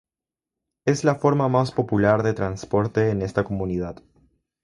Es 0.83 1.03
la 1.03 1.13
forma 1.13 1.47
más 1.47 1.71
popular 1.71 2.23
de 2.23 2.33
transporte 2.33 3.11
en 3.11 3.21
esta 3.21 3.43
comunidad. 3.43 4.01